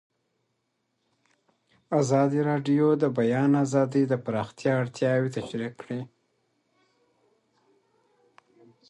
ازادي 2.01 2.39
راډیو 2.49 2.87
د 2.97 2.97
د 3.01 3.05
بیان 3.17 3.51
آزادي 3.63 4.03
د 4.07 4.13
پراختیا 4.25 4.71
اړتیاوې 4.81 5.29
تشریح 5.37 5.71
کړي. 5.81 6.01